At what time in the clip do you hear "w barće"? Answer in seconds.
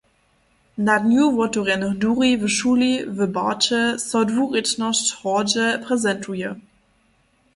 3.15-3.81